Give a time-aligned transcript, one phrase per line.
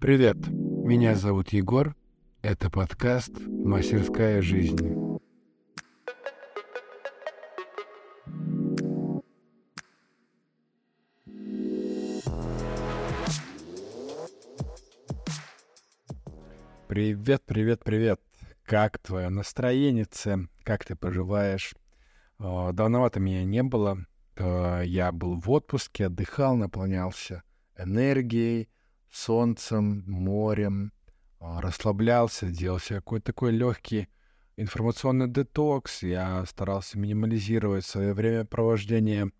[0.00, 1.96] Привет, меня зовут Егор.
[2.40, 5.18] Это подкаст «Мастерская жизнь».
[16.86, 18.20] Привет, привет, привет.
[18.62, 20.06] Как твое настроение?
[20.62, 21.74] Как ты поживаешь?
[22.38, 24.06] А, давновато меня не было.
[24.36, 27.42] А, я был в отпуске, отдыхал, наполнялся
[27.76, 28.68] энергией,
[29.10, 30.92] солнцем, морем,
[31.40, 34.08] а, расслаблялся, делал себе какой-то такой легкий
[34.56, 36.02] информационный детокс.
[36.02, 39.30] Я старался минимализировать свое время провождения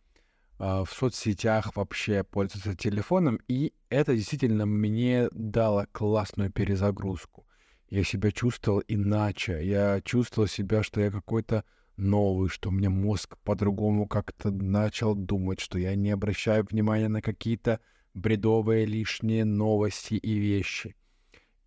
[0.58, 3.40] в соцсетях, вообще пользоваться телефоном.
[3.46, 7.46] И это действительно мне дало классную перезагрузку.
[7.90, 9.64] Я себя чувствовал иначе.
[9.64, 11.64] Я чувствовал себя, что я какой-то
[11.96, 17.22] новый, что у меня мозг по-другому как-то начал думать, что я не обращаю внимания на
[17.22, 17.80] какие-то
[18.14, 20.96] бредовые лишние новости и вещи.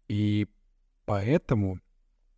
[0.07, 0.47] И
[1.05, 1.79] поэтому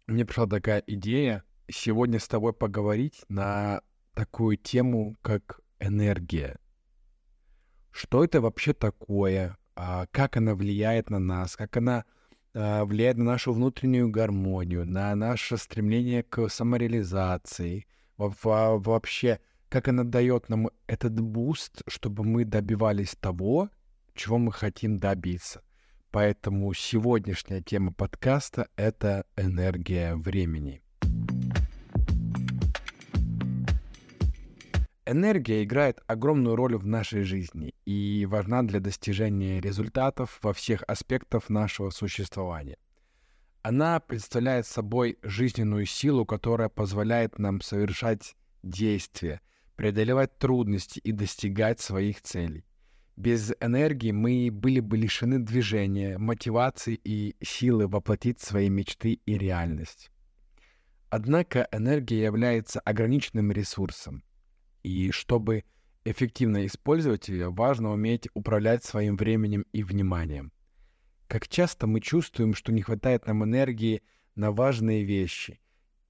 [0.08, 3.82] мне пришла такая идея сегодня с тобой поговорить на
[4.14, 6.60] такую тему, как энергия.
[7.92, 9.58] Что это вообще такое?
[9.76, 11.56] А как она влияет на нас?
[11.56, 12.06] Как она
[12.54, 20.50] а, влияет на нашу внутреннюю гармонию, на наше стремление к самореализации, вообще, как она дает
[20.50, 23.70] нам этот буст, чтобы мы добивались того,
[24.14, 25.62] чего мы хотим добиться.
[26.12, 30.84] Поэтому сегодняшняя тема подкаста— это энергия времени.
[35.06, 41.50] Энергия играет огромную роль в нашей жизни и важна для достижения результатов во всех аспектах
[41.50, 42.78] нашего существования.
[43.64, 49.42] Она представляет собой жизненную силу, которая позволяет нам совершать действия,
[49.76, 52.66] преодолевать трудности и достигать своих целей.
[53.16, 60.10] Без энергии мы были бы лишены движения, мотивации и силы воплотить свои мечты и реальность.
[61.10, 64.24] Однако энергия является ограниченным ресурсом.
[64.82, 65.64] И чтобы
[66.06, 70.52] эффективно использовать ее, важно уметь управлять своим временем и вниманием.
[71.28, 74.02] Как часто мы чувствуем, что не хватает нам энергии
[74.36, 75.60] на важные вещи.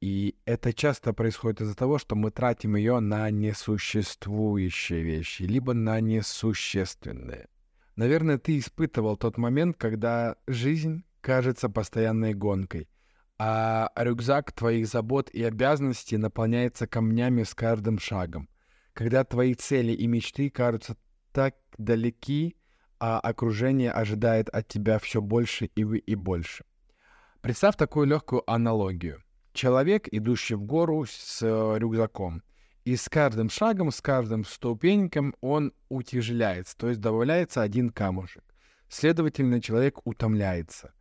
[0.04, 6.02] И это часто происходит из-за того, что мы тратим ее на несуществующие вещи, либо на
[6.02, 7.48] несущественные.
[7.96, 12.90] Наверное, ты испытывал тот момент, когда жизнь кажется постоянной гонкой,
[13.40, 18.50] а рюкзак твоих забот и обязанностей наполняется камнями с каждым шагом
[18.94, 20.96] когда твои цели и мечты кажутся
[21.32, 22.56] так далеки,
[23.00, 26.64] а окружение ожидает от тебя все больше и, и больше.
[27.42, 29.23] Представь такую легкую аналогию.
[29.54, 32.44] Человек, идущий в гору с э, рюкзаком,
[32.86, 38.44] и с каждым шагом, с каждым ступеньком он утяжеляется, то есть добавляется один камушек.
[38.90, 40.94] Следовательно, человек утомляется.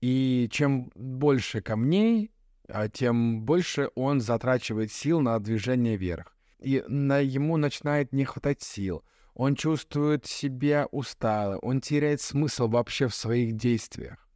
[0.00, 2.32] И чем больше камней,
[2.68, 8.62] а тем больше он затрачивает сил на движение вверх и на ему начинает не хватать
[8.62, 9.04] сил.
[9.34, 14.28] Он чувствует себя устало, он теряет смысл вообще в своих действиях.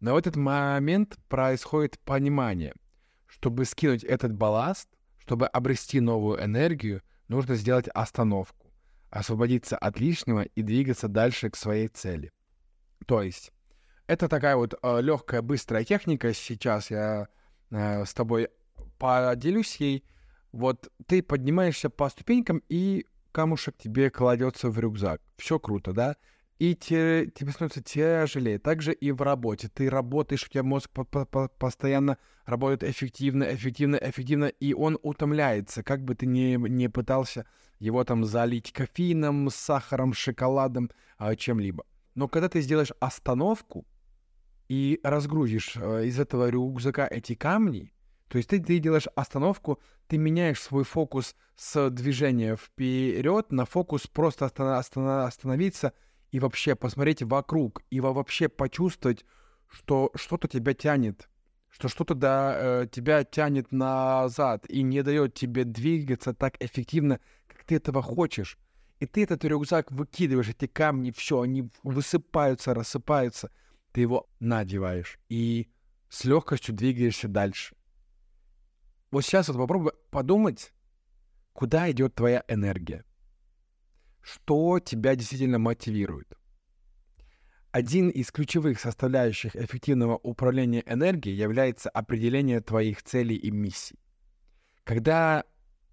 [0.00, 2.74] Но в этот момент происходит понимание.
[3.28, 8.72] Чтобы скинуть этот балласт, чтобы обрести новую энергию, нужно сделать остановку,
[9.10, 12.32] освободиться от лишнего и двигаться дальше к своей цели.
[13.06, 13.52] То есть
[14.06, 16.32] это такая вот э, легкая, быстрая техника.
[16.32, 17.28] Сейчас я
[17.70, 18.48] э, с тобой
[18.98, 20.04] поделюсь ей.
[20.50, 25.20] Вот ты поднимаешься по ступенькам, и камушек тебе кладется в рюкзак.
[25.36, 26.16] Все круто, да?
[26.58, 28.58] И те, тебе становится тяжелее.
[28.58, 29.68] Также и в работе.
[29.68, 34.98] Ты работаешь, у тебя мозг по -по -по постоянно работает эффективно, эффективно, эффективно, и он
[35.02, 35.84] утомляется.
[35.84, 37.46] Как бы ты ни, ни пытался
[37.78, 41.84] его там залить кофеином, сахаром, шоколадом, а, чем-либо.
[42.16, 43.86] Но когда ты сделаешь остановку
[44.68, 47.92] и разгрузишь э, из этого рюкзака эти камни,
[48.28, 54.06] то есть ты, ты делаешь остановку, ты меняешь свой фокус с движения вперед на фокус
[54.06, 55.92] просто останов, останов, остановиться
[56.30, 59.24] и вообще посмотреть вокруг, и вообще почувствовать,
[59.68, 61.28] что что-то тебя тянет,
[61.70, 67.64] что что-то да, э, тебя тянет назад и не дает тебе двигаться так эффективно, как
[67.64, 68.58] ты этого хочешь.
[69.00, 73.50] И ты этот рюкзак выкидываешь, эти камни, все, они высыпаются, рассыпаются.
[73.92, 75.68] Ты его надеваешь и
[76.08, 77.76] с легкостью двигаешься дальше.
[79.10, 80.72] Вот сейчас вот попробуй подумать,
[81.52, 83.04] куда идет твоя энергия.
[84.30, 86.36] Что тебя действительно мотивирует.
[87.70, 93.98] Один из ключевых составляющих эффективного управления энергией является определение твоих целей и миссий.
[94.84, 95.44] Когда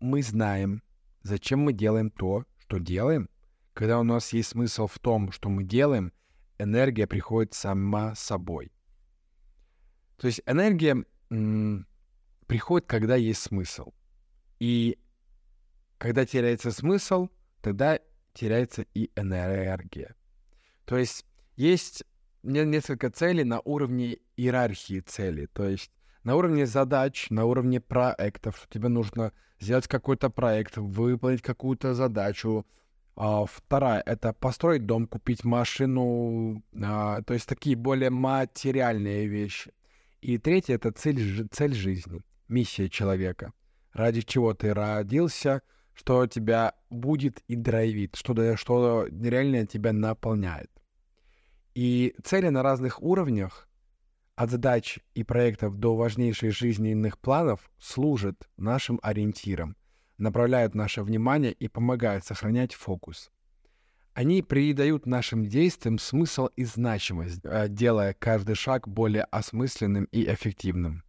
[0.01, 0.83] мы знаем,
[1.23, 3.29] зачем мы делаем то, что делаем,
[3.73, 6.11] когда у нас есть смысл в том, что мы делаем,
[6.57, 8.73] энергия приходит сама собой.
[10.17, 11.88] То есть энергия м-
[12.47, 13.93] приходит, когда есть смысл.
[14.59, 14.97] И
[15.97, 17.29] когда теряется смысл,
[17.61, 17.99] тогда
[18.35, 20.15] теряется и энергия.
[20.85, 22.03] То есть есть
[22.43, 25.47] несколько целей на уровне иерархии целей.
[25.47, 25.91] То есть
[26.23, 32.65] на уровне задач, на уровне проектов, тебе нужно сделать какой-то проект, выполнить какую-то задачу.
[33.15, 39.71] А, вторая— это построить дом, купить машину, а, то есть такие более материальные вещи.
[40.21, 43.53] И третье— это цель, цель жизни, миссия человека.
[43.93, 45.61] Ради чего ты родился,
[45.95, 50.69] что тебя будет и драйвит, что, что реально тебя наполняет.
[51.74, 53.68] И цели на разных уровнях,
[54.36, 59.75] от задач и проектов до важнейших жизненных планов, служат нашим ориентиром,
[60.18, 63.31] направляют наше внимание и помогают сохранять фокус.
[64.13, 71.03] Они придают нашим действиям смысл и значимость, э, делая каждый шаг более осмысленным и эффективным.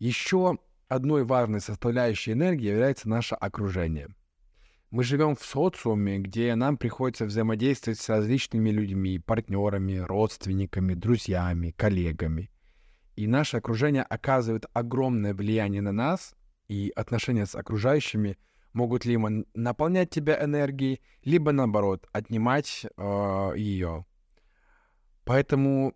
[0.00, 4.08] Еще одной важной составляющей энергии является наше окружение—
[4.90, 12.50] мы живем в социуме, где нам приходится взаимодействовать с различными людьми, партнерами, родственниками, друзьями, коллегами.
[13.16, 16.36] И наше окружение оказывает огромное влияние на нас,
[16.68, 18.38] и отношения с окружающими
[18.72, 24.06] могут либо наполнять тебя энергией, либо наоборот отнимать э, ее.
[25.24, 25.94] Поэтому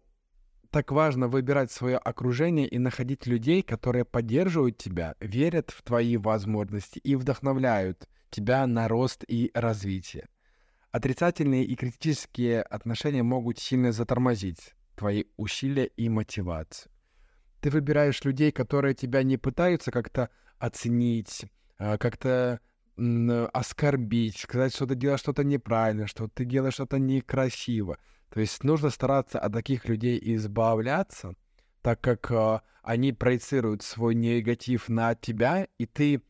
[0.70, 6.99] так важно выбирать свое окружение и находить людей, которые поддерживают тебя, верят в твои возможности
[7.00, 10.28] и вдохновляют тебя на рост и развитие.
[10.93, 16.93] Отрицательные и критические отношения могут сильно затормозить твои усилия и мотивацию.
[17.61, 21.46] Ты выбираешь людей, которые тебя не пытаются как-то оценить,
[21.78, 22.61] а, как-то
[23.52, 27.96] оскорбить, сказать, что ты делаешь что-то неправильно, что ты делаешь что-то некрасиво.
[28.31, 31.35] То есть нужно стараться от таких людей избавляться,
[31.82, 36.23] так как э, они проецируют свой негатив на тебя, и ты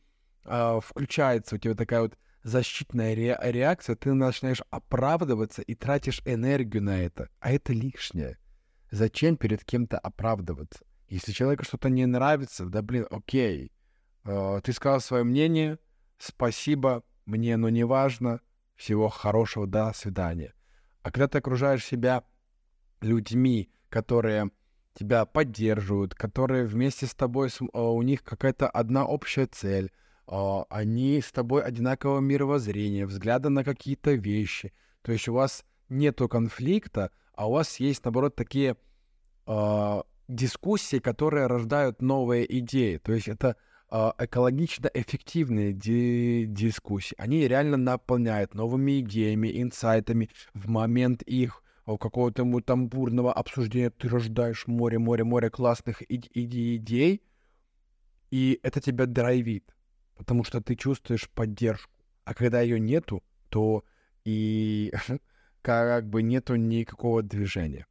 [0.45, 6.83] э, включается у тебя такая вот защитная ре- реакция, ты начинаешь оправдываться и тратишь энергию
[6.83, 8.39] на это, а это лишнее.
[8.89, 10.83] Зачем перед кем-то оправдываться?
[11.07, 13.71] Если человеку что-то не нравится, да блин, окей,
[14.23, 15.77] э, ты сказал свое мнение,
[16.17, 18.41] спасибо, мне оно не важно,
[18.75, 20.55] всего хорошего, до свидания.
[21.03, 22.23] А когда ты окружаешь себя
[23.01, 24.51] людьми, которые
[24.93, 29.91] тебя поддерживают, которые вместе с тобой, у них какая-то одна общая цель,
[30.27, 34.73] а, они с тобой одинакового мировоззрения, взгляда на какие-то вещи.
[35.01, 38.77] То есть у вас нету конфликта, а у вас есть, наоборот, такие
[39.47, 42.97] э, дискуссии, которые рождают новые идеи.
[42.97, 43.57] То есть это
[43.91, 47.15] экологично эффективные ди- дискуссии.
[47.17, 53.89] Они реально наполняют новыми идеями, инсайтами в момент их какого-то там бурного обсуждения.
[53.89, 57.21] Ты рождаешь море, море, море классных и- и- идей,
[58.29, 59.75] и это тебя драйвит
[60.21, 61.91] потому что ты чувствуешь поддержку.
[62.25, 63.83] А когда ее нету, то
[64.23, 64.93] и
[65.63, 67.87] как бы нету никакого движения.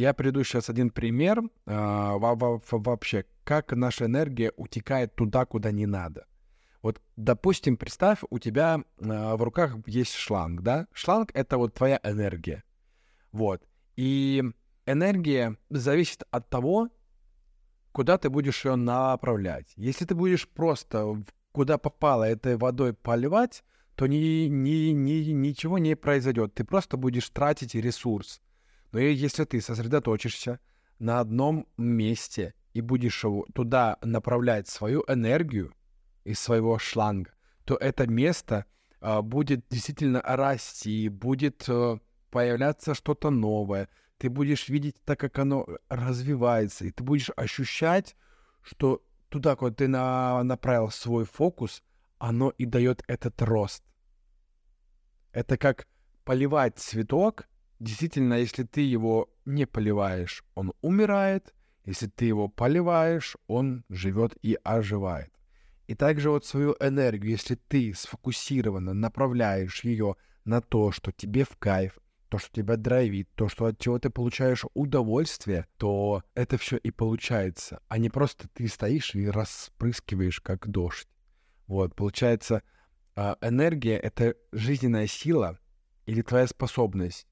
[0.00, 6.24] Я приду сейчас один пример а, вообще, как наша энергия утекает туда, куда не надо.
[6.80, 10.86] Вот, допустим, представь, у тебя а, в руках есть шланг, да?
[10.94, 12.64] Шланг— это вот твоя энергия.
[13.30, 13.62] Вот.
[13.96, 14.42] И
[14.86, 16.88] энергия зависит от того,
[17.92, 19.70] куда ты будешь ее направлять.
[19.76, 23.64] Если ты будешь просто куда попало этой водой поливать,
[23.96, 26.54] то ни, ни, ни, ничего не произойдет.
[26.54, 28.40] Ты просто будешь тратить ресурс.
[28.92, 30.60] Но если ты сосредоточишься
[30.98, 35.74] на одном месте и будешь туда направлять свою энергию
[36.24, 37.32] из своего шланга,
[37.64, 38.66] то это место
[39.00, 41.98] э, будет действительно расти, будет э,
[42.30, 48.16] появляться что-то новое, ты будешь видеть так, как оно развивается, и ты будешь ощущать,
[48.62, 51.82] что туда, куда ты на, направил свой фокус,
[52.18, 53.82] оно и дает этот рост.
[55.32, 55.88] Это как
[56.24, 57.48] поливать цветок.
[57.80, 61.54] Действительно, если ты его не поливаешь, он умирает.
[61.86, 65.32] Если ты его поливаешь, он живет и оживает.
[65.86, 71.56] И также вот свою энергию, если ты сфокусированно направляешь ее на то, что тебе в
[71.56, 76.76] кайф, то, что тебя драйвит, то, что от чего ты получаешь удовольствие, то это все
[76.76, 81.08] и получается, а не просто ты стоишь и распрыскиваешь как дождь.
[81.66, 82.62] Вот, получается,
[83.16, 85.58] а, энергия— это жизненная сила
[86.06, 87.26] или твоя способность.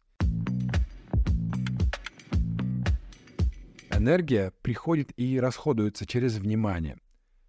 [3.99, 6.99] Энергия приходит и расходуется через внимание.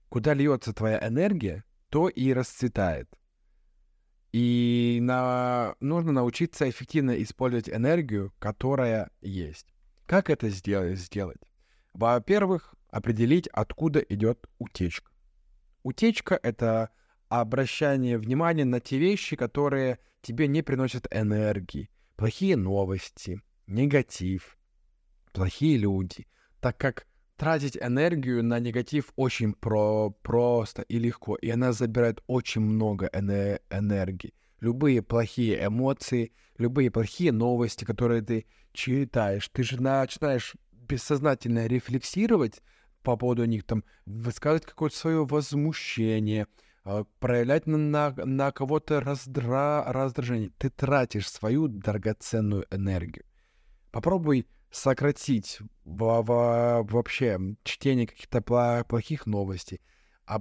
[0.09, 3.07] Куда льется твоя энергия, то и расцветает.
[4.31, 5.75] И на...
[5.79, 9.67] нужно научиться эффективно использовать энергию, которая есть.
[10.07, 11.39] Как это сделать?
[11.93, 15.11] Во-первых, определить, откуда идет утечка.
[15.83, 16.89] Утечка— это
[17.27, 21.91] обращение внимания на те вещи, которые тебе не приносят энергии.
[22.15, 24.57] Плохие новости, негатив,
[25.31, 26.25] плохие люди.
[26.59, 32.61] Так как тратить энергию на негатив очень про просто и легко, и она забирает очень
[32.61, 34.33] много эне- энергии.
[34.59, 42.61] Любые плохие эмоции, любые плохие новости, которые ты читаешь, ты же начинаешь бессознательно рефлексировать
[43.03, 46.47] по поводу них, там, высказывать какое-то свое возмущение,
[46.83, 50.51] а, проявлять на, на, на кого-то раздра, раздражение.
[50.57, 53.23] Ты тратишь свою драгоценную энергию.
[53.91, 59.81] Попробуй сократить во, во, вообще чтение каких-то плохих новостей,
[60.25, 60.35] а,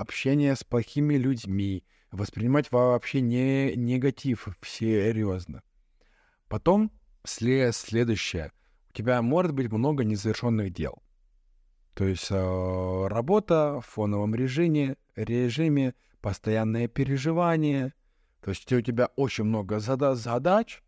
[0.00, 5.62] общение с плохими людьми, воспринимать вообще не негатив серьезно.
[6.48, 6.90] Потом
[7.24, 8.52] след, следующее.
[8.90, 11.02] У тебя может быть много незавершенных дел.
[11.94, 17.94] То есть э, работа в фоновом режиме, режиме, постоянное переживание.
[18.40, 20.82] То есть у тебя очень много зада задач,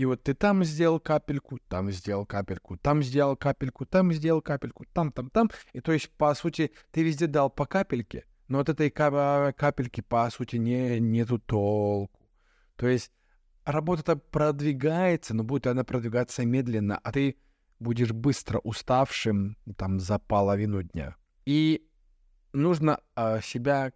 [0.00, 4.86] и вот ты там сделал капельку, там сделал капельку, там сделал капельку, там сделал капельку,
[4.94, 5.50] там, там, там.
[5.74, 10.30] И то есть, по сути, ты везде дал по капельке, но от этой капельки, по
[10.30, 12.18] сути, не, нету толку.
[12.76, 13.12] То есть
[13.66, 17.36] работа-то продвигается, но будет она продвигаться медленно, а ты
[17.78, 21.14] будешь быстро уставшим там за половину дня.
[21.44, 21.86] И
[22.54, 23.92] нужно э, себя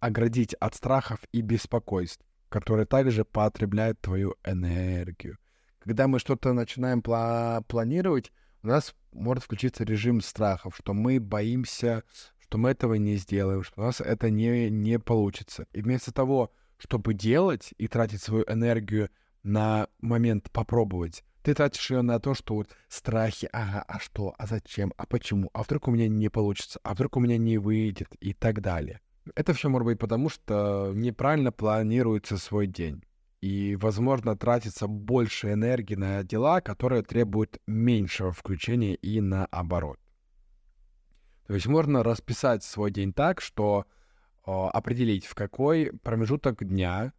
[0.00, 5.38] оградить от страхов и беспокойств, которые также потребляют твою энергию.
[5.78, 12.02] Когда мы что-то начинаем пла- планировать, у нас может включиться режим страхов, что мы боимся,
[12.40, 15.66] что мы этого не сделаем, что у нас это не, не получится.
[15.72, 19.10] И вместо того, чтобы делать и тратить свою энергию
[19.42, 24.48] на момент попробовать, ты тратишь ее на то, что вот страхи, ага, а что, а
[24.48, 28.08] зачем, а почему, а вдруг у меня не получится, а вдруг у меня не выйдет
[28.18, 29.00] и так далее.
[29.34, 33.02] Это все может быть потому, что неправильно планируется свой день.
[33.40, 39.98] И, возможно, тратится больше энергии на дела, которые требуют меньшего включения и наоборот.
[41.46, 43.86] То есть можно расписать свой день так, что
[44.44, 47.12] о, определить, в какой промежуток дня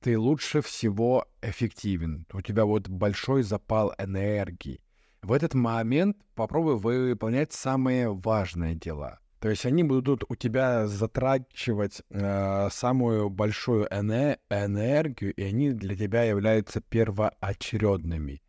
[0.00, 2.26] ты лучше всего эффективен.
[2.32, 4.80] У тебя вот большой запал энергии.
[5.22, 9.20] В этот момент попробуй выполнять самые важные дела.
[9.44, 15.94] То есть они будут у тебя затрачивать э, самую большую эне- энергию, и они для
[15.94, 18.40] тебя являются первоочередными.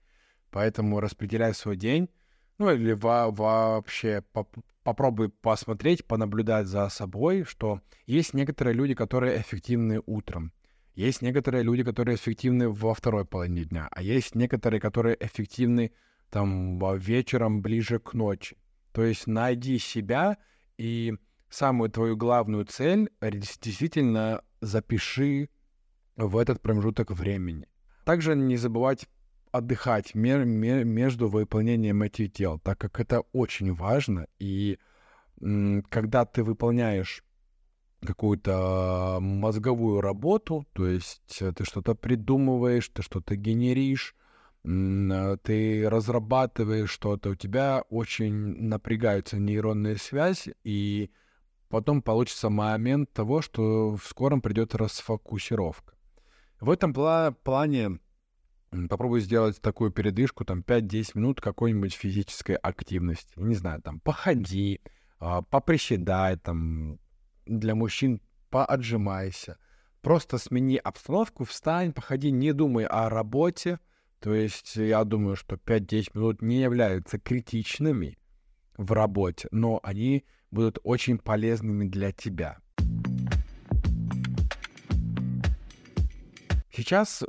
[0.52, 2.08] Поэтому распределяй свой день,
[2.60, 9.42] ну или во- вообще поп- попробуй посмотреть, понаблюдать за собой, что есть некоторые люди, которые
[9.42, 10.54] эффективны утром.
[10.94, 15.92] Есть некоторые люди, которые эффективны во второй половине дня, а есть некоторые, которые эффективны
[16.30, 18.56] там вечером ближе к ночи.
[18.94, 20.38] То есть найди себя
[20.78, 21.14] и
[21.50, 25.50] самую твою главную цель действительно запиши
[26.16, 27.68] в этот промежуток времени.
[28.06, 29.08] Также не забывать
[29.52, 34.28] отдыхать между выполнением этих дел, так как это очень важно.
[34.38, 34.78] И
[35.90, 37.24] когда ты выполняешь
[38.06, 44.16] какую-то мозговую работу, то есть э, ты что-то придумываешь, ты что-то генеришь,
[44.66, 51.12] ты разрабатываешь что-то, у тебя очень напрягаются нейронные связи, и
[51.70, 55.94] потом получится момент того, что в скором придет расфокусировка.
[56.60, 58.00] В этом плане
[58.90, 63.34] попробуй сделать такую передышку, там 5-10 минут какой-нибудь физической активности.
[63.36, 64.82] Не знаю, там походи,
[65.20, 67.00] а, поприседай, там
[67.46, 68.20] для мужчин
[68.50, 69.58] поотжимайся.
[70.02, 73.80] Просто смени обстановку, встань, походи, не думай о работе.
[74.26, 78.18] То есть я думаю, что 5-10 минут не являются критичными
[78.76, 82.58] в работе, но они будут очень полезными для тебя.
[86.74, 87.28] Сейчас э,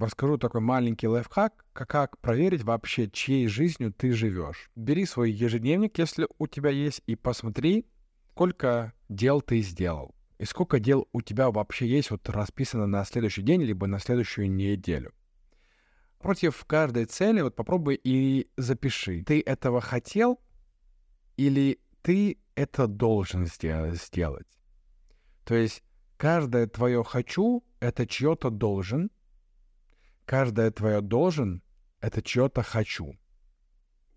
[0.00, 4.70] расскажу такой маленький лайфхак, как, как проверить вообще, чьей жизнью ты живешь.
[4.76, 7.84] Бери свой ежедневник, если у тебя есть, и посмотри,
[8.30, 10.14] сколько дел ты сделал.
[10.38, 14.48] И сколько дел у тебя вообще есть вот расписано на следующий день, либо на следующую
[14.48, 15.12] неделю.
[16.24, 19.22] Против каждой цели вот попробуй и запиши.
[19.24, 20.40] Ты этого хотел
[21.36, 24.46] или ты это должен сделать?
[25.44, 25.82] То есть
[26.16, 29.10] каждое твое «хочу»— это чье-то «должен»,
[30.24, 31.62] каждое твое «должен»—
[32.00, 33.18] это чье-то «хочу»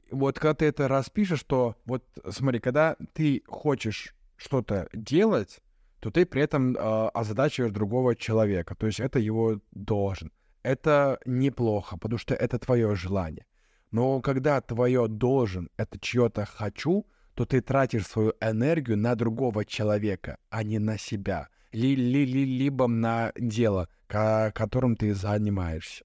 [0.10, 5.60] вот когда ты это распишешь, что вот смотри, когда ты хочешь что-то делать,
[6.00, 8.76] то то ты при этом э, озадачиваешь другого человека.
[8.76, 10.32] То есть это его должен.
[10.68, 13.46] Это неплохо, потому что это твое желание.
[13.92, 17.06] Но когда твое должен— это чье-то хочу,
[17.36, 21.48] то ты тратишь свою энергию на другого человека, а не на себя.
[21.72, 26.04] Ли, ли, ли, либо на дело, которым ты занимаешься.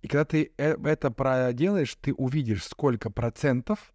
[0.00, 3.92] И когда ты э, это проделаешь, ты увидишь, сколько процентов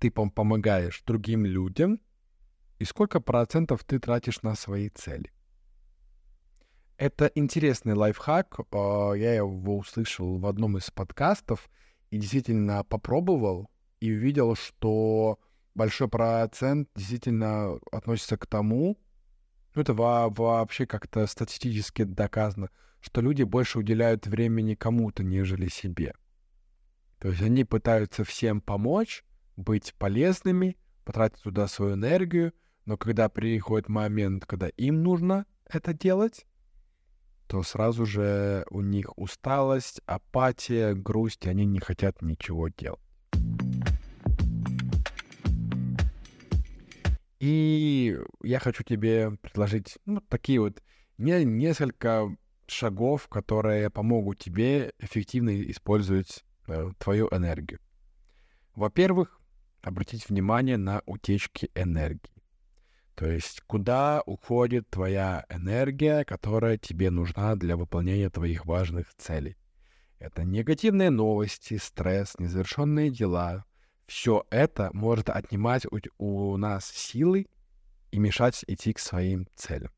[0.00, 2.00] ты помогаешь другим людям
[2.80, 5.30] и сколько процентов ты тратишь на свои цели.
[6.98, 8.58] Это интересный лайфхак.
[8.72, 11.70] А, я его услышал в одном из подкастов
[12.10, 15.38] и действительно попробовал и увидел, что
[15.76, 18.98] большой процент действительно относится к тому,
[19.74, 22.68] ну это вообще как-то статистически доказано,
[23.00, 26.14] что люди больше уделяют времени кому-то, нежели себе.
[27.20, 29.24] То есть они пытаются всем помочь,
[29.56, 32.54] быть полезными, потратить туда свою энергию,
[32.86, 36.44] но когда приходит момент, когда им нужно это делать,
[37.48, 43.00] то сразу же у них усталость, апатия, грусть, и они не хотят ничего делать.
[47.40, 50.82] И я хочу тебе предложить ну, такие вот
[51.16, 52.36] не, несколько
[52.66, 57.80] шагов, которые помогут тебе эффективно использовать э, твою энергию.
[58.74, 59.40] Во-первых,
[59.80, 62.37] обратить внимание на утечки энергии.
[63.18, 69.56] То есть куда уходит твоя энергия, которая тебе нужна для выполнения твоих важных целей.
[70.20, 73.64] Это негативные новости, стресс, незавершенные дела.
[74.06, 77.48] Все это может отнимать у, у нас силы
[78.12, 79.90] и мешать идти к своим целям.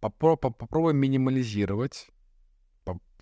[0.00, 2.08] Попро попробуй минимализировать,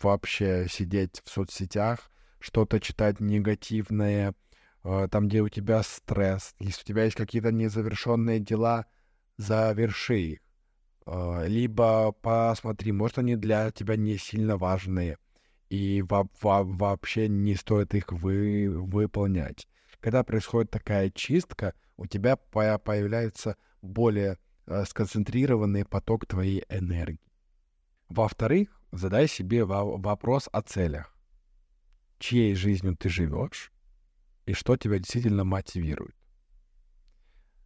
[0.01, 4.35] вообще сидеть в соцсетях, что-то читать негативное,
[4.83, 8.87] э, там, где у тебя стресс, если у тебя есть какие-то незавершенные дела—
[9.41, 10.39] заверши их.
[11.07, 15.19] А, либо посмотри, может, они для тебя не сильно важные,
[15.69, 19.67] и во во вообще не стоит их вы выполнять.
[20.01, 27.21] Когда происходит такая чистка, у тебя по появляется более э, сконцентрированный поток твоей энергии.
[28.09, 31.15] Во-вторых, задай себе во вопрос о целях.
[32.19, 33.73] Чьей жизнью ты живешь
[34.47, 36.17] и что тебя действительно мотивирует.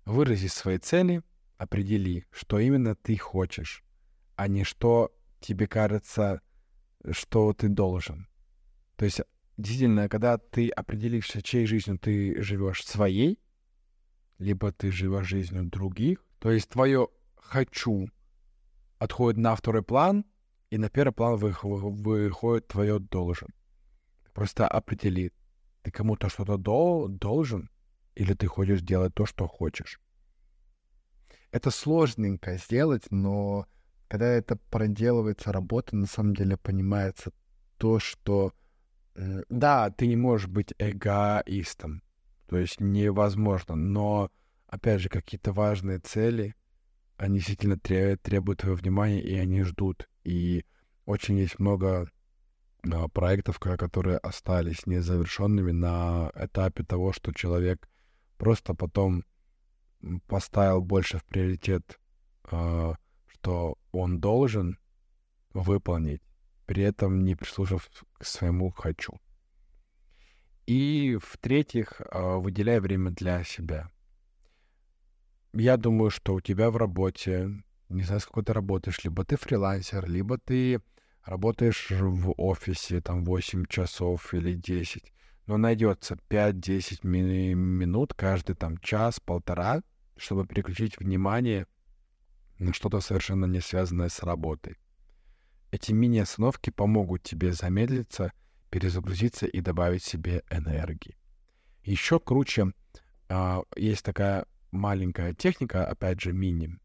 [0.04, 1.22] Вырази свои цели—
[1.56, 3.84] определи, что именно ты хочешь,
[4.36, 6.40] а не что тебе кажется,
[7.10, 8.28] что ты должен.
[8.96, 9.20] То есть,
[9.56, 13.38] действительно, когда ты определишься, чьей жизнью ты живешь своей,
[14.38, 18.08] либо ты живешь жизнью других, то есть твое «хочу»
[18.98, 20.24] отходит на второй план,
[20.70, 23.48] и на первый план выходит твое «должен».
[24.32, 25.32] Просто определи,
[25.82, 27.70] ты кому-то что-то дол должен,
[28.16, 30.00] или ты хочешь делать то, что хочешь
[31.54, 33.68] это сложненько сделать, но
[34.08, 37.30] когда это проделывается работа, на самом деле понимается
[37.78, 38.52] то, что
[39.48, 42.02] да, ты не можешь быть эгоистом,
[42.48, 44.32] то есть невозможно, но
[44.66, 46.56] опять же какие-то важные цели,
[47.16, 50.08] они действительно требуют твоего внимания, и они ждут.
[50.24, 50.64] И
[51.06, 52.10] очень есть много
[52.82, 57.88] а, проектов, которые остались незавершенными на этапе того, что человек
[58.36, 59.22] просто потом
[60.26, 61.98] поставил больше в приоритет,
[62.50, 62.94] э,
[63.26, 64.78] что он должен
[65.52, 66.22] выполнить,
[66.66, 67.88] при этом не прислушав
[68.18, 69.20] к своему «хочу».
[70.66, 73.90] И в-третьих, э, выделяй время для себя.
[75.52, 77.50] Я думаю, что у тебя в работе,
[77.88, 80.80] не знаю, сколько ты работаешь, либо ты фрилансер, либо ты
[81.22, 85.12] работаешь в офисе там 8 часов или 10,
[85.46, 89.82] но найдется 5-10 ми- минут каждый там час, полтора,
[90.16, 91.66] чтобы переключить внимание
[92.58, 94.76] на что-то совершенно не связанное с работой.
[95.70, 98.32] Эти мини-остановки помогут тебе замедлиться,
[98.70, 101.16] перезагрузиться и добавить себе энергии.
[101.82, 102.72] Еще круче
[103.28, 106.78] а, есть такая маленькая техника, опять же, мини,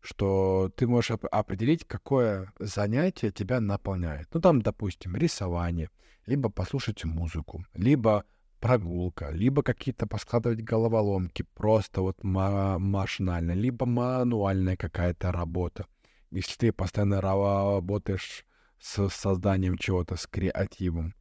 [0.00, 4.28] что ты можешь оп- определить, какое занятие тебя наполняет.
[4.32, 5.90] Ну, там, допустим, рисование,
[6.26, 8.24] либо послушать музыку, либо
[8.60, 15.86] прогулка, либо какие-то поскладывать головоломки, просто вот машинально, либо мануальная какая-то работа.
[16.30, 18.44] Если ты постоянно работаешь
[18.78, 21.14] с созданием чего-то, с креативом,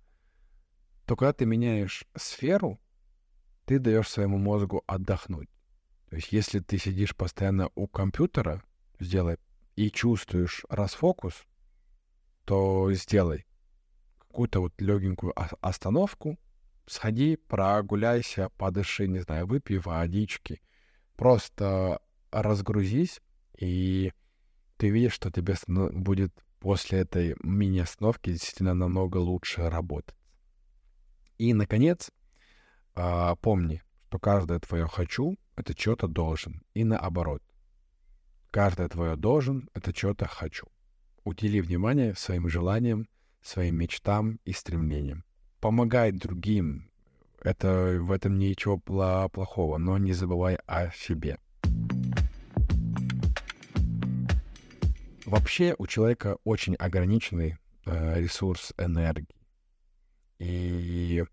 [1.06, 2.80] то когда ты меняешь сферу,
[3.66, 5.50] ты даешь своему мозгу отдохнуть.
[6.10, 8.64] То есть если ты сидишь постоянно у компьютера,
[9.00, 9.38] сделай,
[9.76, 11.46] и чувствуешь расфокус,
[12.46, 13.46] то сделай
[14.18, 16.38] какую-то вот легенькую остановку,
[16.90, 20.62] сходи, прогуляйся, подыши, не знаю, выпей водички.
[21.16, 23.22] Просто разгрузись
[23.58, 24.14] И
[24.78, 30.16] ты видишь, что тебе будет после этой мини-остановки действительно намного лучше работать.
[31.38, 32.12] И, наконец,
[32.96, 36.64] а, помни, что каждое твое «хочу»— это что-то должен.
[36.74, 37.44] И наоборот.
[38.52, 40.68] Каждое твое «должен»— это что-то «хочу».
[41.24, 43.08] Удели внимание своим желаниям,
[43.42, 45.24] своим мечтам и стремлениям.
[45.60, 46.90] Помогай другим.
[47.42, 51.38] Это, в этом ничего плохого, но не забывай о себе.
[55.26, 59.28] Вообще у человека очень ограниченный э, ресурс энергии.
[60.40, 61.24] И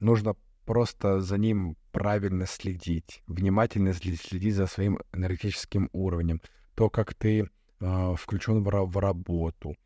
[0.00, 6.40] нужно просто за ним правильно следить, внимательно следить за своим энергетическим уровнем,
[6.74, 7.48] то, как ты
[7.80, 9.76] э, включен в, в работу.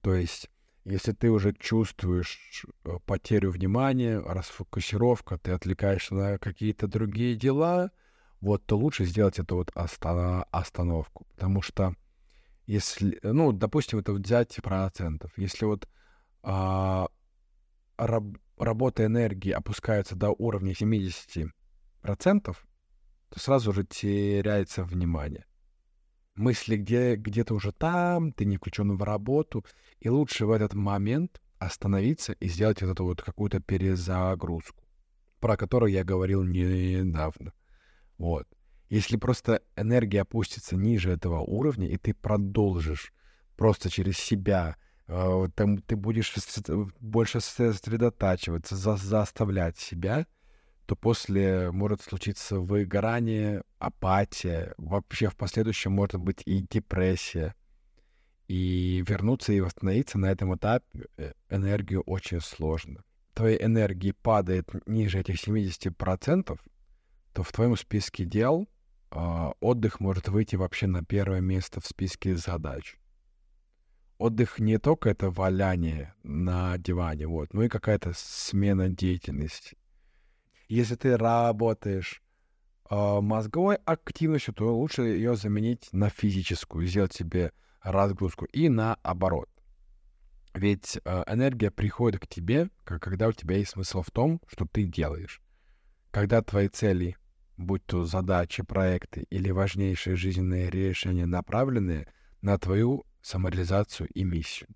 [0.00, 0.50] То есть,
[0.84, 7.90] если ты уже чувствуешь э, потерю внимания, расфокусировка, ты отвлекаешься на какие-то другие дела,
[8.40, 11.26] вот, то лучше сделать эту вот остановку.
[11.34, 11.94] Потому что
[12.66, 15.32] если, ну, допустим, это взять процентов.
[15.36, 15.88] Если вот
[16.42, 17.08] а,
[17.96, 18.24] раб,
[18.58, 21.50] работа энергии опускается до уровня 70%,
[22.02, 22.56] то
[23.40, 25.46] сразу же теряется внимание.
[26.34, 29.64] Мысли где, где-то уже там, ты не включен в работу,
[30.00, 34.82] и лучше в этот момент остановиться и сделать вот эту вот какую-то перезагрузку,
[35.40, 37.52] про которую я говорил недавно.
[38.18, 38.46] Вот.
[38.88, 43.12] Если просто энергия опустится ниже этого уровня, и ты продолжишь
[43.56, 46.34] просто через себя, э, там, ты будешь
[47.00, 50.26] больше сосредотачиваться, за, заставлять себя,
[50.86, 57.54] то после может случиться выгорание, апатия, вообще в последующем может быть и депрессия.
[58.46, 63.02] И вернуться и восстановиться на этом этапе э, энергию очень сложно.
[63.32, 66.60] Твоя энергия падает ниже этих 70%,
[67.32, 68.68] то в твоем списке дел
[69.10, 72.96] а, отдых может выйти вообще на первое место в списке задач.
[74.18, 79.76] Отдых не только это валяние на диване, вот, но и какая-то смена деятельности.
[80.68, 82.22] Если ты работаешь
[82.90, 89.48] э, мозговой активностью, то лучше ее заменить на физическую, сделать себе разгрузку и наоборот.
[90.54, 94.66] Ведь э, энергия приходит к тебе, как, когда у тебя есть смысл в том, что
[94.66, 95.42] ты делаешь.
[96.10, 97.16] Когда твои цели
[97.56, 102.08] будь то задачи, проекты или важнейшие жизненные решения, направленные
[102.42, 104.68] на твою самореализацию и миссию.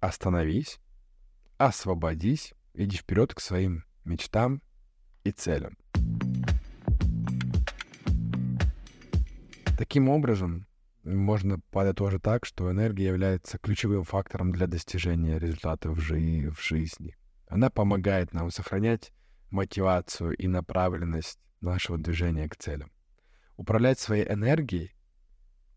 [0.00, 0.78] Остановись,
[1.58, 4.62] освободись, иди вперед к своим мечтам
[5.24, 5.76] и целям.
[9.76, 10.66] Таким образом,
[11.04, 17.14] можно подытожить так, что энергия является ключевым фактором для достижения результатов в, жи- в жизни.
[17.48, 19.12] Она помогает нам сохранять
[19.50, 22.90] мотивацию и направленность нашего движения к целям.
[23.56, 24.94] Управлять своей энергией,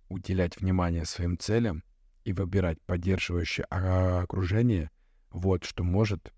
[0.07, 1.83] уделять внимание своим целям
[2.23, 4.91] и выбирать поддерживающее окружение—
[5.31, 6.33] вот что может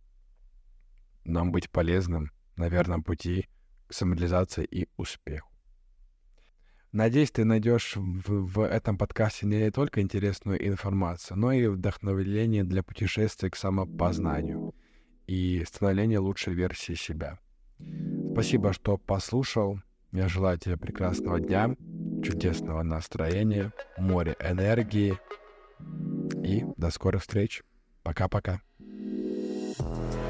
[1.24, 3.48] нам быть полезным на верном пути
[3.88, 5.52] к самореализации и успеху.
[6.92, 12.84] Надеюсь, ты найдешь в, в этом подкасте не только интересную информацию, но и вдохновение для
[12.84, 14.76] путешествия к самопознанию
[15.26, 17.40] и становления лучшей версии себя.
[18.34, 19.80] Спасибо, что послушал.
[20.12, 21.76] Я желаю тебе прекрасного дня,
[22.24, 25.18] чудесного настроения, море энергии.
[26.46, 27.64] И до скорых встреч.
[28.04, 28.62] Пока-пока.
[29.78, 30.21] thank you